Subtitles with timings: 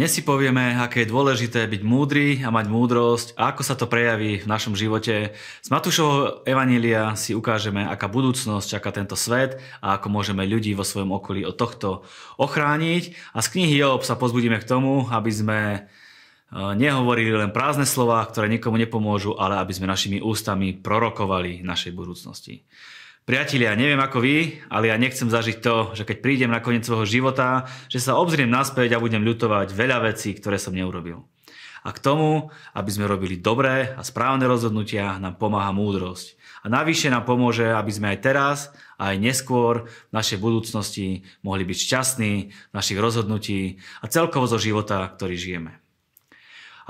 [0.00, 3.84] Dnes si povieme, aké je dôležité byť múdry a mať múdrosť a ako sa to
[3.84, 5.36] prejaví v našom živote.
[5.36, 10.88] Z Matúšovho Evanília si ukážeme, aká budúcnosť čaká tento svet a ako môžeme ľudí vo
[10.88, 12.08] svojom okolí od tohto
[12.40, 13.12] ochrániť.
[13.36, 15.80] A z knihy Job sa pozbudíme k tomu, aby sme e,
[16.56, 22.64] nehovorili len prázdne slova, ktoré nikomu nepomôžu, ale aby sme našimi ústami prorokovali našej budúcnosti.
[23.30, 27.06] Priatelia, neviem ako vy, ale ja nechcem zažiť to, že keď prídem na koniec svojho
[27.06, 31.22] života, že sa obzriem naspäť a budem ľutovať veľa vecí, ktoré som neurobil.
[31.86, 36.34] A k tomu, aby sme robili dobré a správne rozhodnutia, nám pomáha múdrosť.
[36.66, 41.78] A navyše nám pomôže, aby sme aj teraz aj neskôr v našej budúcnosti mohli byť
[41.86, 42.32] šťastní
[42.74, 45.78] našich rozhodnutí a celkovo zo života, ktorý žijeme.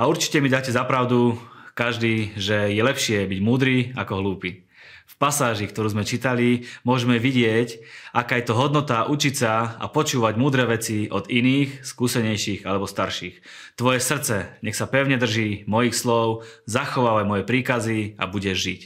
[0.01, 1.37] A určite mi dáte zapravdu
[1.77, 4.70] každý, že je lepšie byť múdry ako hlúpy
[5.11, 7.83] v pasáži, ktorú sme čítali, môžeme vidieť,
[8.15, 13.43] aká je to hodnota učiť sa a počúvať múdre veci od iných, skúsenejších alebo starších.
[13.75, 18.81] Tvoje srdce nech sa pevne drží mojich slov, zachovávaj moje príkazy a budeš žiť.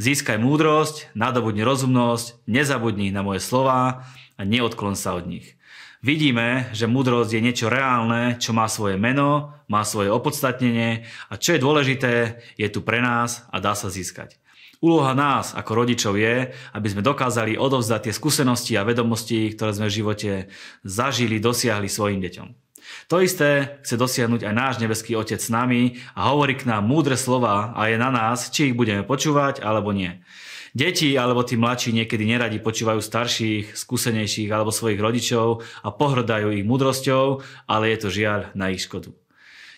[0.00, 4.08] Získaj múdrosť, nadobudni rozumnosť, nezabudni na moje slova
[4.40, 5.59] a neodklon sa od nich.
[6.00, 11.52] Vidíme, že múdrosť je niečo reálne, čo má svoje meno, má svoje opodstatnenie a čo
[11.52, 14.40] je dôležité, je tu pre nás a dá sa získať.
[14.80, 19.92] Úloha nás ako rodičov je, aby sme dokázali odovzdať tie skúsenosti a vedomosti, ktoré sme
[19.92, 20.32] v živote
[20.88, 22.48] zažili, dosiahli svojim deťom.
[23.12, 27.20] To isté chce dosiahnuť aj náš nebeský Otec s nami a hovorí k nám múdre
[27.20, 30.24] slova a je na nás, či ich budeme počúvať alebo nie.
[30.70, 36.66] Deti alebo tí mladší niekedy neradi počúvajú starších, skúsenejších alebo svojich rodičov a pohrdajú ich
[36.66, 39.10] múdrosťou, ale je to žiaľ na ich škodu.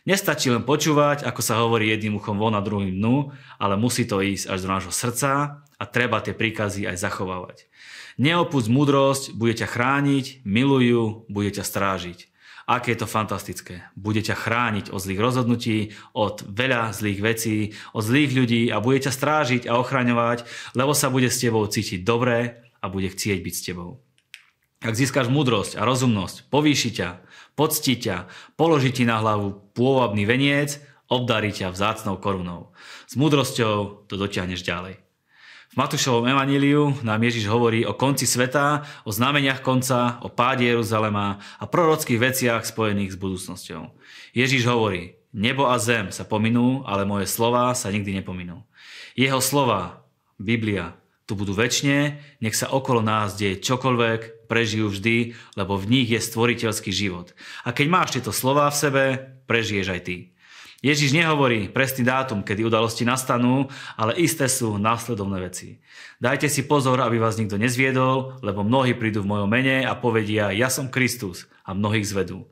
[0.02, 3.30] Nestačí len počúvať, ako sa hovorí jedným uchom von a druhým dnu,
[3.62, 7.70] ale musí to ísť až do nášho srdca a treba tie príkazy aj zachovávať.
[8.18, 12.31] Neopúsť múdrosť, bude ťa chrániť, milujú, bude ťa strážiť.
[12.66, 13.82] Aké je to fantastické.
[13.98, 15.78] Bude ťa chrániť od zlých rozhodnutí,
[16.14, 17.56] od veľa zlých vecí,
[17.90, 20.46] od zlých ľudí a bude ťa strážiť a ochraňovať,
[20.78, 23.98] lebo sa bude s tebou cítiť dobre a bude chcieť byť s tebou.
[24.82, 27.08] Ak získaš múdrosť a rozumnosť, povýši ťa,
[27.54, 28.26] pocti ťa,
[28.58, 32.74] položí ti na hlavu pôvabný veniec, obdarí ťa vzácnou korunou.
[33.06, 34.98] S múdrosťou to dotiahneš ďalej.
[35.72, 41.40] V Matúšovom evaníliu nám Ježiš hovorí o konci sveta, o znameniach konca, o páde Jeruzalema
[41.56, 43.88] a prorockých veciach spojených s budúcnosťou.
[44.36, 48.68] Ježiš hovorí, nebo a zem sa pominú, ale moje slova sa nikdy nepominú.
[49.16, 50.04] Jeho slova,
[50.36, 50.92] Biblia,
[51.24, 56.20] tu budú väčšine, nech sa okolo nás deje čokoľvek, prežijú vždy, lebo v nich je
[56.20, 57.32] stvoriteľský život.
[57.64, 59.04] A keď máš tieto slova v sebe,
[59.48, 60.31] prežiješ aj ty.
[60.82, 65.78] Ježiš nehovorí presný dátum, kedy udalosti nastanú, ale isté sú následovné veci.
[66.18, 70.50] Dajte si pozor, aby vás nikto nezviedol, lebo mnohí prídu v mojom mene a povedia,
[70.50, 72.50] ja som Kristus a mnohých zvedú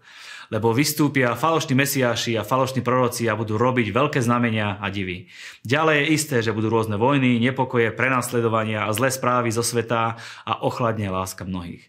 [0.50, 5.30] lebo vystúpia falošní mesiáši a falošní proroci a budú robiť veľké znamenia a divy.
[5.62, 10.52] Ďalej je isté, že budú rôzne vojny, nepokoje, prenasledovania a zlé správy zo sveta a
[10.66, 11.86] ochladne láska mnohých.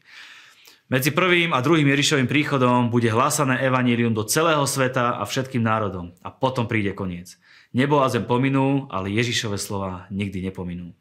[0.91, 6.11] Medzi prvým a druhým Ježišovým príchodom bude hlásané evanílium do celého sveta a všetkým národom
[6.19, 7.39] a potom príde koniec.
[7.71, 10.91] Nebo a zem pominú, ale Ježišove slova nikdy nepominú.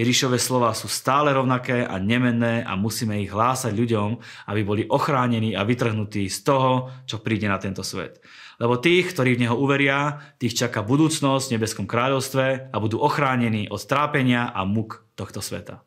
[0.00, 4.16] Ježišove slova sú stále rovnaké a nemenné a musíme ich hlásať ľuďom,
[4.48, 8.24] aby boli ochránení a vytrhnutí z toho, čo príde na tento svet.
[8.56, 13.68] Lebo tých, ktorí v Neho uveria, tých čaká budúcnosť v nebeskom kráľovstve a budú ochránení
[13.68, 15.84] od trápenia a muk tohto sveta.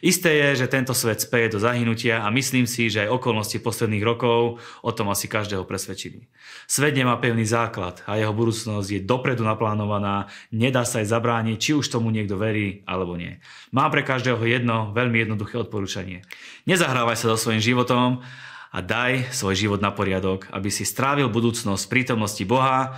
[0.00, 4.04] Isté je, že tento svet speje do zahynutia a myslím si, že aj okolnosti posledných
[4.04, 6.24] rokov o tom asi každého presvedčili.
[6.64, 11.70] Svet nemá pevný základ a jeho budúcnosť je dopredu naplánovaná, nedá sa aj zabrániť, či
[11.76, 13.36] už tomu niekto verí alebo nie.
[13.76, 16.24] Mám pre každého jedno veľmi jednoduché odporúčanie.
[16.64, 18.24] Nezahrávaj sa so svojím životom
[18.70, 22.96] a daj svoj život na poriadok, aby si strávil budúcnosť v prítomnosti Boha,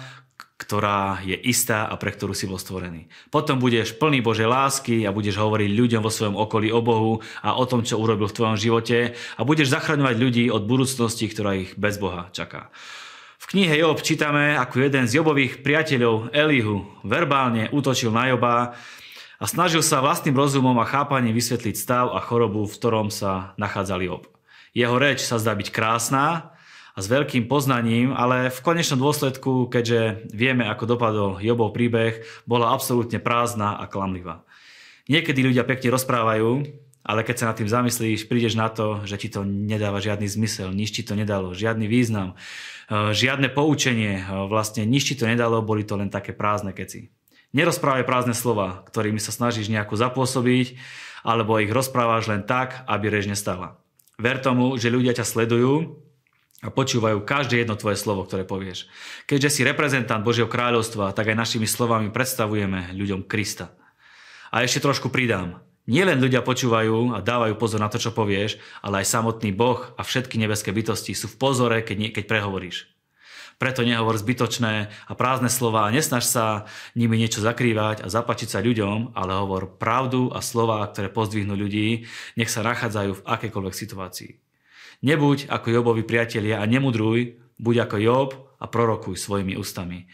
[0.62, 3.10] ktorá je istá a pre ktorú si bol stvorený.
[3.34, 7.58] Potom budeš plný Božej lásky a budeš hovoriť ľuďom vo svojom okolí o Bohu a
[7.58, 11.74] o tom, čo urobil v tvojom živote a budeš zachraňovať ľudí od budúcnosti, ktorá ich
[11.74, 12.70] bez Boha čaká.
[13.42, 18.78] V knihe Job čítame, ako jeden z Jobových priateľov Elihu verbálne útočil na Joba
[19.42, 23.98] a snažil sa vlastným rozumom a chápaním vysvetliť stav a chorobu, v ktorom sa nachádzal
[24.06, 24.30] Job.
[24.70, 26.51] Jeho reč sa zdá byť krásna,
[26.92, 32.76] a s veľkým poznaním, ale v konečnom dôsledku, keďže vieme, ako dopadol Jobov príbeh, bola
[32.76, 34.44] absolútne prázdna a klamlivá.
[35.08, 36.68] Niekedy ľudia pekne rozprávajú,
[37.02, 40.70] ale keď sa nad tým zamyslíš, prídeš na to, že ti to nedáva žiadny zmysel,
[40.70, 42.38] nič ti to nedalo, žiadny význam,
[42.86, 47.10] e, žiadne poučenie, e, vlastne nič ti to nedalo, boli to len také prázdne keci.
[47.52, 50.78] Nerozprávaj prázdne slova, ktorými sa snažíš nejako zapôsobiť,
[51.26, 53.82] alebo ich rozprávaš len tak, aby rež nestala.
[54.22, 55.98] Ver tomu, že ľudia ťa sledujú
[56.62, 58.86] a počúvajú každé jedno tvoje slovo, ktoré povieš.
[59.26, 63.74] Keďže si reprezentant Božieho kráľovstva, tak aj našimi slovami predstavujeme ľuďom Krista.
[64.54, 65.66] A ešte trošku pridám.
[65.90, 70.06] Nielen ľudia počúvajú a dávajú pozor na to, čo povieš, ale aj samotný Boh a
[70.06, 72.86] všetky nebeské bytosti sú v pozore, keď, nie, keď prehovoríš.
[73.58, 78.62] Preto nehovor zbytočné a prázdne slova a nesnaž sa nimi niečo zakrývať a zapačiť sa
[78.62, 82.06] ľuďom, ale hovor pravdu a slova, ktoré pozdvihnú ľudí,
[82.38, 84.51] nech sa nachádzajú v akejkoľvek situácii.
[85.02, 88.30] Nebuď ako Jobovi priatelia a nemudruj, buď ako Job
[88.62, 90.06] a prorokuj svojimi ústami.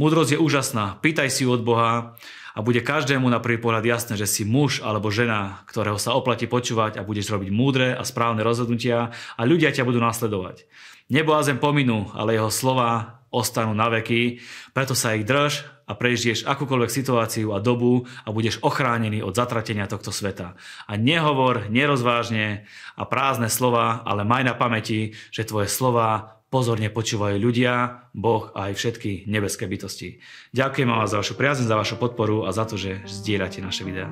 [0.00, 2.16] Múdrosť je úžasná, pýtaj si ju od Boha
[2.56, 6.48] a bude každému na prvý pohľad jasné, že si muž alebo žena, ktorého sa oplatí
[6.48, 10.64] počúvať a budeš robiť múdre a správne rozhodnutia a ľudia ťa budú nasledovať.
[11.12, 14.40] Nebo a zem pominú, ale jeho slova ostanú na veky,
[14.72, 15.60] preto sa ich drž
[15.92, 20.56] a prežiješ akúkoľvek situáciu a dobu a budeš ochránený od zatratenia tohto sveta.
[20.88, 22.64] A nehovor nerozvážne
[22.96, 28.72] a prázdne slova, ale maj na pamäti, že tvoje slova pozorne počúvajú ľudia, Boh a
[28.72, 30.20] aj všetky nebeské bytosti.
[30.56, 34.08] Ďakujem vám za vašu priazeň, za vašu podporu a za to, že zdieľate naše videá.